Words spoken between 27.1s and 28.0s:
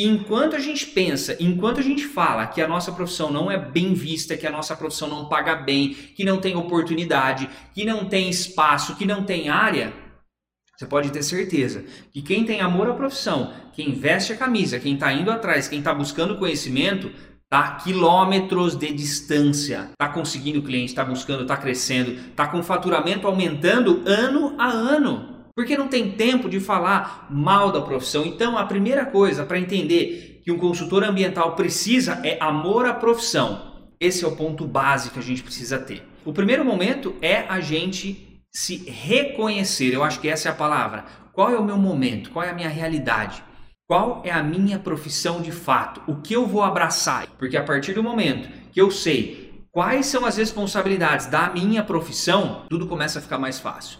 mal da